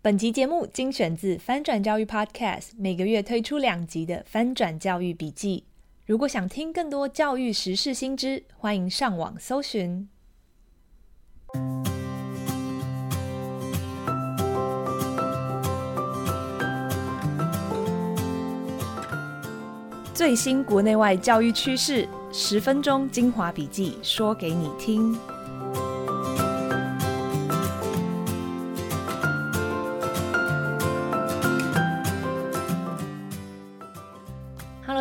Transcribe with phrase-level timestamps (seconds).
[0.00, 5.64] 本集节目精选自翻转教育 Podcast，每个月推出两集的翻转教育笔记。
[6.06, 10.08] 如果想听更多教育时事新知，欢迎上网搜寻。
[20.14, 25.18] 最新国内外教育趋势，十分钟精华笔记，说给你听。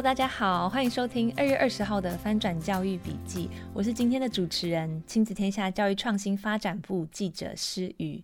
[0.07, 3.49] 大家好，欢迎收听二月二十号的翻转教育笔记。
[3.73, 8.23] 我是今天的主持人，亲子天下教育创新发展部记者诗雨。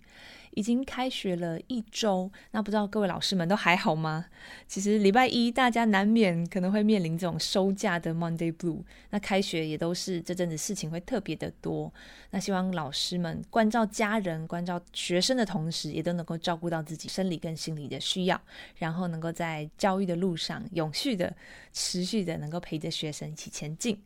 [0.56, 4.26] 已经开学了一周，那不知道各位老师们都还好吗？
[4.68, 11.92] 其实礼拜一大家难免可能会面临这种收假的 Monday Blue，那开学也都是这阵子事情会特别的多。
[12.32, 18.40] 那希望老师们关照家人、关照学生的同时，也都能够照顾到自己生理跟心理的需要，
[18.78, 21.36] 然后能够在教育的路上永续的、
[21.72, 24.00] 持续的能够陪着学生一起前进。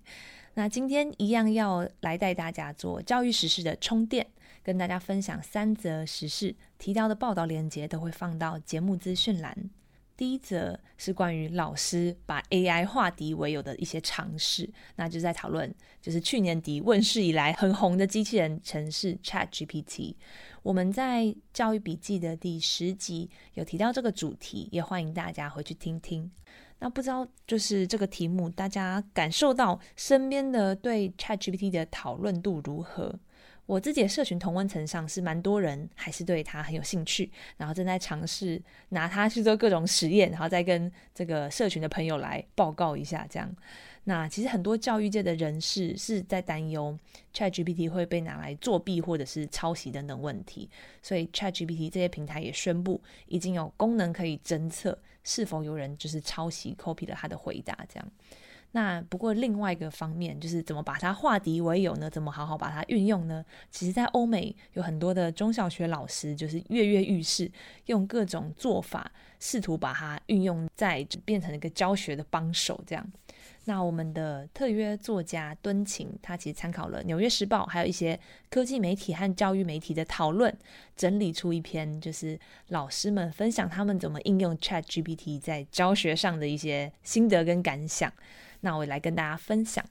[0.54, 4.26] 那今天一样要来带大家做教育时事的充电。
[4.68, 9.58] 跟大家分享三则时事，提到的报道链接都会放到节目资讯栏。
[10.18, 20.14] 第一则是关于老师把 AI 化敌为友的一些尝试，那就在讨论，就是去年底问世以来很红的机器人城市 ChatGPT。
[20.64, 26.30] 我们在教育笔记的第十集有提到这个主题，也欢迎大家回去听听。
[26.80, 33.18] 那不知道就是这个题目，大家感受到身边的对 ChatGPT 的讨论度如何？
[33.68, 38.60] 我自己的社群同温层上是蛮多人还是对他很有兴趣，然后正在尝试
[38.90, 43.56] 拿它去做各种实验，然后再跟这个社群的朋友来报告一下这样。
[44.06, 46.98] 那其实很多教育界的人士是在担忧
[47.34, 50.70] ChatGPT 会被拿来作弊或者是抄袭等等问题，
[51.04, 58.12] 所以 ChatGPT 这些平台也宣布已经有功能可以侦测是否有人就是抄袭 copy 了他的回答这样。
[58.72, 62.10] 那不过另外一个方面就是怎么把它化敌为友呢？
[62.10, 63.44] 怎么好好把它运用呢？
[63.72, 67.50] 其实，在欧美有很多的中小学老师就是跃跃欲试，
[67.86, 72.80] 用各种做法试图把它运用在变成一个教学的帮手。
[72.86, 73.12] 这样，
[73.70, 78.18] 那我们的特约作家敦晴，他其实参考了《纽约时报》还有一些
[78.50, 80.58] 科技媒体和教育媒体的讨论，
[80.96, 82.40] 整理出一篇就是
[82.70, 88.10] 老师们分享他们怎么应用 ChatGPT 在教学上的一些心得跟感想。
[88.62, 89.84] 那我来跟大家分享，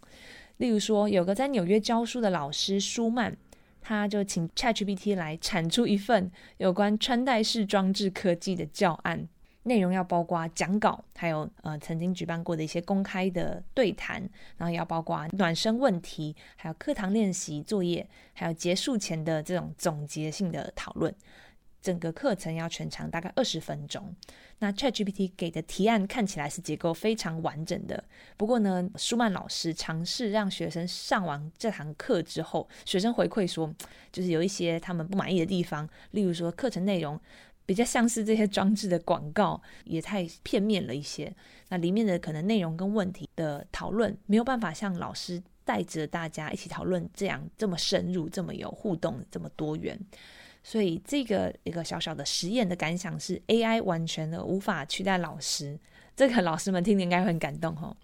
[0.57, 3.37] 例如说，有个在纽约教书的老师舒曼，
[3.83, 9.29] 他就请 ChatGPT 来产出一份有关穿戴式装置科技的教案，
[9.67, 14.21] 内容要包括讲稿，还有呃曾经举办过的一些公开的对谈，
[14.57, 21.13] 然后也要包括暖身问题，还有课堂练习作业，还有结束前的这种总结性的讨论。
[21.83, 24.13] 整个课程要全长大概二十分钟。
[24.59, 28.03] 那 ChatGPT 给的提案看起来是结构非常完整的。
[28.37, 33.73] 不过呢，舒曼老师尝试让学生上完这堂课之后，学生回馈说，
[34.11, 37.21] 就是有一些他们不满意的地方，例如说课程内容
[37.67, 41.31] 比较像是这些装置的广告，也太片面了一些。
[41.69, 49.99] 那里面的可能内容跟问题的讨论，没有办法像老师带着大家一起讨论这样这么深入、这么有互动、这么多元。
[50.63, 55.79] 所以这个一个小小的实验的感想是，AI 完全的无法取代老师。
[56.15, 57.97] 这个老师们听了应该会很感动哦。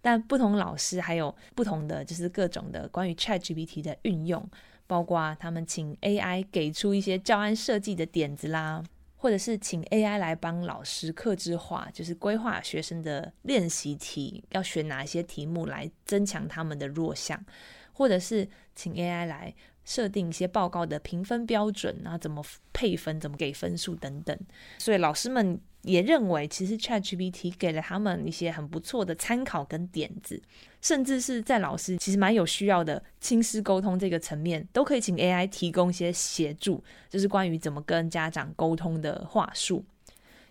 [0.00, 4.48] 但不同老师还有不同的就是各种的关于 ChatGPT 的运用，
[4.86, 8.82] 包括他们请 AI 给出一些教案设计的点子啦，
[9.18, 17.44] 或者是请 AI 来帮老师客制化，就是规划学生的练习题，要选哪些题目来增强他们的弱项，
[17.92, 19.54] 或者是请 AI 来。
[19.84, 24.38] 设定一些报告的评分标准，然后怎么配分、怎么给分数等等。
[24.76, 30.40] 所以老师们也认为，其实 ChatGPT 给了他们一些很不错的参考跟点子，
[30.80, 39.84] 甚至是在老师其实蛮有需要的亲师沟通这个层面，都可以请 AI 提供一些协助，就是关于怎么跟家长沟通的话术。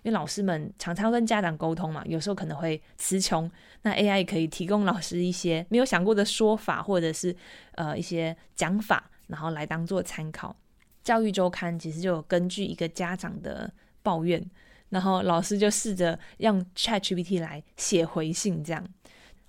[0.04, 3.50] 因为老师们常常跟家长沟通嘛，有时候可能会词穷，
[3.82, 7.36] 那 AI 可以提供老师一些没有想过的说法，或者是
[7.74, 9.10] 呃一些讲法。
[9.28, 10.56] 然后来当做参考，
[11.04, 13.70] 教育周刊其实就有根据一个家长的
[14.02, 14.42] 抱怨，
[14.90, 18.88] 然后老师就试着让 ChatGPT 来写回信，这样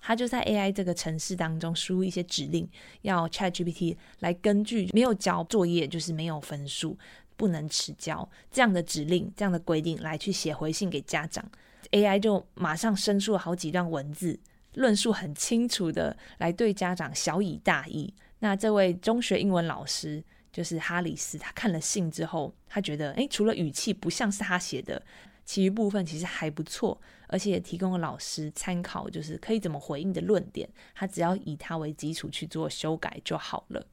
[0.00, 2.68] 他就在 AI 这个程式当中输入一些指令，
[3.02, 6.96] 要 ChatGPT 来根据没有交作业就是没有分数，
[7.36, 11.44] 不能迟交这样的指令，这样的规定来去写回信给家长
[11.90, 14.38] ，AI 就马上生出了好几段文字，
[14.74, 18.14] 论述很清楚的来对家长小以大义。
[18.38, 20.22] 那这位中学英文老师
[20.52, 25.02] 就是哈里斯，他看了信之后，他觉得，诶，除了语气不像是他写的，
[25.44, 33.86] 其余部分其实还不错，而且也提供了老师参考，就是可以怎么回应的论点，他只要以他为基础去做修改就好了。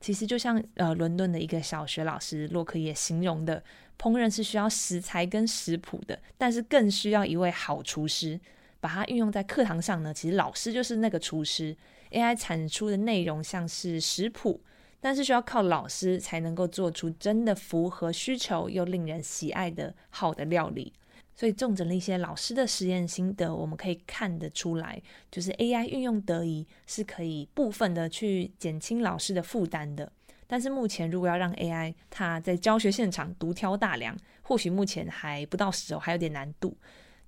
[0.00, 3.62] 其实就像呃，伦敦的一个小学老师洛克也形容的，
[3.98, 8.40] 烹饪是需要食材跟食谱的，但是更需要一位好厨师。
[8.80, 11.74] 把它运用在课堂上呢，其实老师就是那个厨师。
[12.10, 14.60] AI 产出的内容像是食谱，
[15.04, 20.90] 但是需要靠老师才能够做出真的符合需求又令人喜爱的好的料理。
[21.34, 30.10] 所以，重整了一些老师的实验心得，我们可以看得出来，就是 AI 运用得宜，是可以部分的去减轻老师的负担的。
[30.46, 36.74] 但是目前，如果要让 AI 它在教学现场独挑大梁，或许目前还不到时候，还有点难度。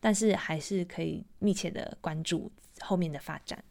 [0.01, 2.51] 但是还是可以密切的关注
[2.81, 3.63] 后面的发展。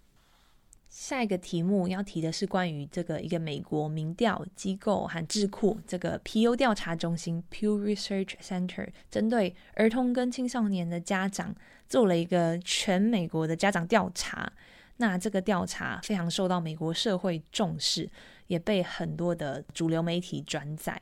[0.95, 11.53] 下一个题目要提的是关于这个一个美国民调机构和智库这个 Pew 调查中心 Pew Research Center 针对儿童跟青少年的家长
[11.89, 14.49] 做了一个全美国的家长调查。
[14.95, 18.09] 那这个调查非常受到美国社会重视，
[18.47, 21.01] 也被很多的主流媒体转载。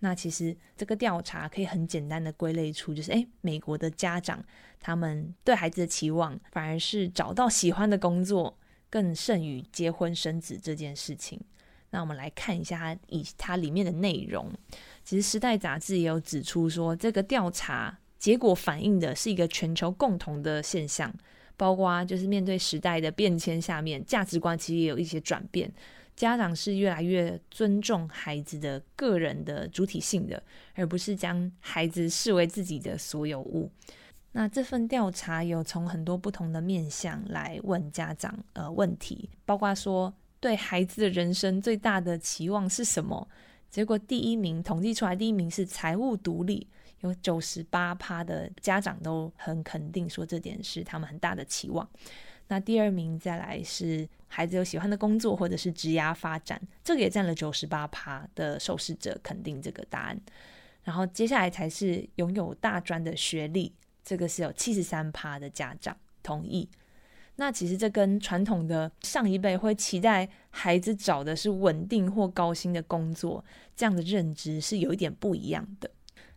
[0.00, 4.44] 那其实这个调查可以很简单的归类出，就是诶，美国的家长
[4.80, 8.58] 他们对孩子的期望，反而是找到喜欢的工作，
[8.90, 11.40] 更胜于结婚生子这件事情。
[11.90, 14.52] 那我们来看一下以它里面的内容。
[15.04, 21.10] 其实《时代》杂志也有指出说，这个调查结果反映的是一个全球共同的现象，
[21.56, 25.72] 包括就是面对时代的变迁下面，价值观其实也有一些转变。
[26.14, 30.42] 家长是越来越尊重孩子的个人的主体性的，
[30.74, 33.70] 而不是将孩子视为自己的所有物。
[34.38, 43.28] 那这份调查有从很多不同的面向来问家长呃问题，包括说对孩子的人生最大的期望是什么？
[43.68, 46.64] 结果第一名统计出来，第一名是财务独立，
[47.00, 51.88] 有九十八趴的家长都很肯定说这点是他们很大的期望。
[52.46, 60.20] 那第二名再来是孩子有喜欢的工作或者是职涯发展，这个也占了九十八趴的受试者肯定这个答案。
[60.84, 63.74] 然后接下来才是拥有大专的学历，
[64.08, 66.66] 这个是有七十三趴的家长同意。
[67.36, 73.44] 那其实这跟传统的上一辈会期待孩子找的是稳定或高薪的工作
[73.76, 75.90] 这样的认知是有一点不一样的。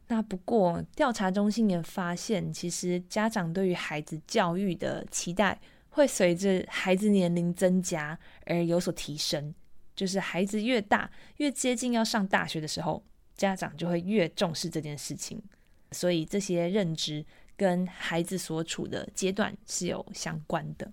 [0.09, 5.57] 那不过调查中心也发现，其实家长对于孩子教育的期待。
[5.93, 9.53] 会随着孩子年龄增加而有所提升，
[9.93, 13.03] 就是孩子越大，越接近要上大学的时候，
[13.35, 15.43] 家长就会越重视这件事情。
[15.91, 17.25] 所以这些认知
[17.61, 20.91] 跟孩子所处的阶段是有相关的。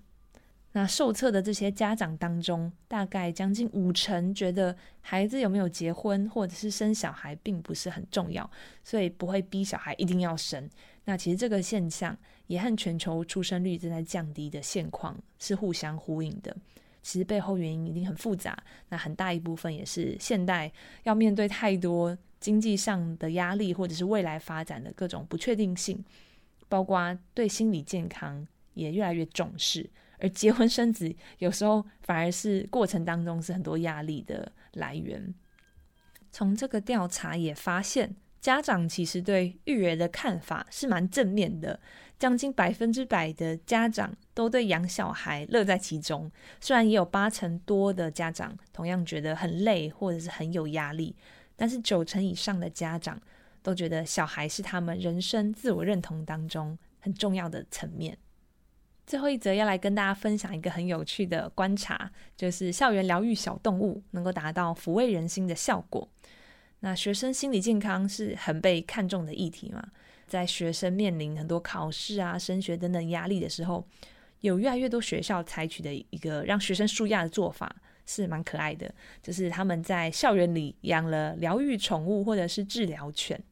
[0.72, 8.48] 那受测的这些家长当中，大概将近五成觉得孩子有没有结婚或者是生小孩并不是很重要，
[8.84, 10.68] 所以不会逼小孩一定要生。
[11.06, 12.14] 那其实这个现象
[12.48, 16.54] 也和全球出生率正在降低的现况是互相呼应的。
[17.02, 20.70] 其实背后原因一定很复杂，那很大一部分也是现代
[21.04, 26.04] 要面对太多经济上的压力，或者是未来发展的各种不确定性，
[26.68, 29.88] 包括对心理健康也越来越重视，
[30.18, 35.34] 而结婚生子有时候反而是过程当中是很多压力的来源。
[36.30, 38.16] 从这个调查也发现。
[38.40, 41.78] 家长其实对育儿的看法是蛮正面的，
[42.20, 46.30] 将近百分之百的家长都对养小孩乐在其中。
[46.60, 51.16] 虽然也有八成多的家长同样觉得很累或者是很有压力，
[51.56, 53.20] 但是九成以上的家长
[53.68, 58.16] 都觉得小孩是他们人生自我认同当中很重要的层面。
[59.06, 66.08] 最后一则要来跟大家分享一个很有趣的观察，就是校园疗愈小动物能够达到抚慰人心的效果。
[66.80, 69.82] 那学生心理健康是很被看重的议题嘛，
[70.26, 73.86] 在学生面临很多考试啊、升学等等压力的时候，
[74.40, 77.74] 有越来越多学校采取的一个让学生舒压的做法
[78.06, 83.42] 是蛮可爱的，就是他们在校园里养了疗愈宠物或者是治疗犬。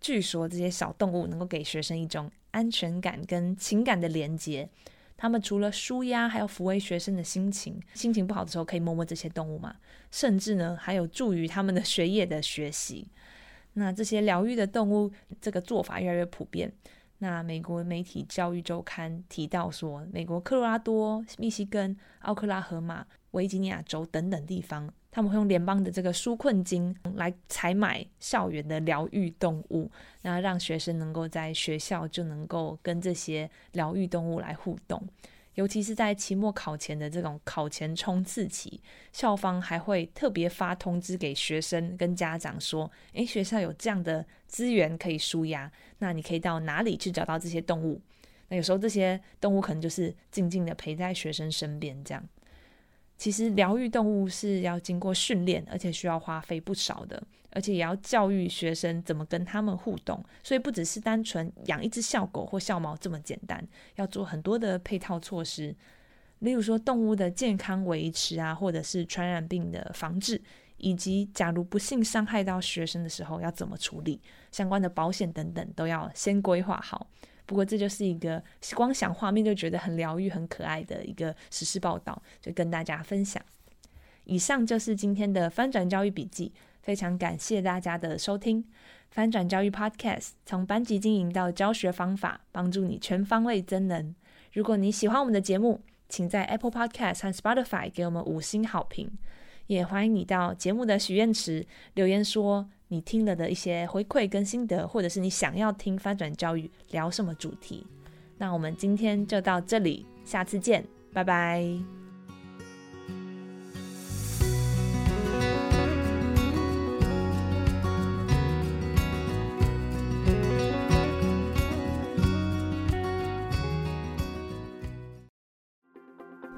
[0.00, 4.68] 据说这些小动物能够给学生一种安全感跟情感的连接。
[5.16, 7.78] 他们除了舒压，还有抚慰学生的心情。
[7.92, 9.76] 心情不好的时候，可以摸摸这些动物嘛。
[10.10, 13.06] 甚至呢，还有助于他们的学业的学习。
[13.74, 16.72] 那这些疗愈的动物，这个做法越来越普遍。
[17.18, 24.92] 那美国媒体《教育周刊》提到说，美国科罗拉多、密西根、奥克拉荷马、维吉尼亚州等等地方。
[25.12, 29.90] 他们会用联邦的这个纾困金来采买校园的疗愈动物，
[30.22, 35.02] 然后让学生能够在学校就能够跟这些疗愈动物来互动。
[35.54, 38.80] 尤其是在期末考前的这种考前冲刺期，
[39.12, 48.00] 校方还会特别发通知给学生跟家长说：“诶，学校有这样的资源可以舒压，那你可以到哪里去找到这些动物？
[48.48, 52.24] 那有时候这些动物可能就是静静的陪在学生身边，这样。”
[53.20, 60.24] 其实疗愈动物是要经过训练，而且需要花费不少的，而且也要教育学生怎么跟他们互动。
[60.42, 63.62] 所以不只是单纯养一只小狗或校猫这么简单，
[63.96, 65.76] 要做很多的配套措施，
[66.38, 70.40] 例如说动物的健康维持啊，或者是传染病的防治，
[70.78, 74.18] 以及假如不幸伤害到学生的时候要怎么处理，
[74.50, 77.06] 相关的保险等等都要先规划好。
[77.50, 78.40] 不过这就是一个
[78.76, 83.42] 光想画面就觉得很疗愈、很可爱的一个时事报道，就跟大家分享。
[84.22, 88.64] 以上就是今天的翻转教育笔记，非常感谢大家的收听。
[89.10, 94.14] 翻转教育 Podcast 从班级经营到教学方法，帮助你全方位增能。
[94.52, 99.10] 如果你喜欢我们的节目，请在 Apple Podcast 和 Spotify 给我们五星好评，
[99.70, 102.68] 也欢迎你到节目的许愿池留言说。
[102.88, 107.86] 你听了的一些回馈跟心得，或者是你想要听翻转教育聊什么主题，
[108.36, 111.64] 那我们今天就到这里，下次见，拜拜。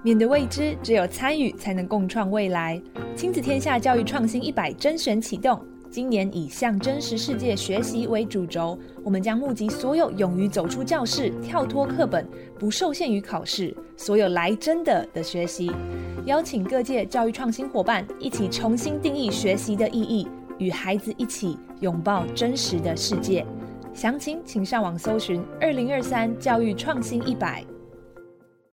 [0.03, 2.83] 面对未知，只有参与才能共创未来。
[3.15, 5.61] 亲子天下教育创新一百甄选启动。
[5.91, 12.27] 今年以向真实世界学习为主轴，我们将募集所有勇于走出教室、跳脱课本、
[12.59, 15.71] 不受限于考试、所有来真的的学习，
[16.25, 20.27] 邀请各界教育创新伙伴一起重新定义学习的意义，
[20.57, 23.45] 与孩子一起拥抱真实的世界。
[23.93, 27.63] 详情请上网搜寻“二零二三教育创新一百”。